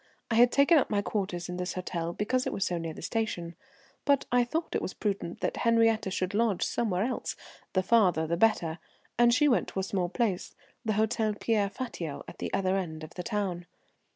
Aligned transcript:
I 0.31 0.33
had 0.37 0.51
taken 0.51 0.79
up 0.79 0.89
my 0.89 1.03
quarters 1.03 1.47
in 1.47 1.57
this 1.57 1.73
hotel 1.73 2.11
because 2.11 2.47
it 2.47 2.51
was 2.53 2.65
so 2.65 2.79
near 2.79 2.95
the 2.95 3.03
station, 3.03 3.53
but 4.03 4.25
I 4.31 4.43
thought 4.43 4.73
it 4.75 4.99
prudent 4.99 5.41
that 5.41 5.57
Henriette 5.57 6.11
should 6.11 6.33
lodge 6.33 6.63
somewhere 6.63 7.03
else, 7.03 7.35
the 7.73 7.83
farther 7.83 8.25
the 8.25 8.35
better, 8.35 8.79
and 9.19 9.31
she 9.31 9.47
went 9.47 9.67
to 9.67 9.79
a 9.79 9.83
small 9.83 10.09
place, 10.09 10.55
the 10.83 10.93
Hôtel 10.93 11.39
Pierre 11.39 11.69
Fatio, 11.69 12.23
at 12.27 12.39
the 12.39 12.51
other 12.51 12.77
end 12.77 13.03
of 13.03 13.13
the 13.13 13.21
town. 13.21 13.67